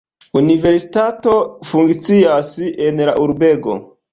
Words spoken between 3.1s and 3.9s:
la urbego.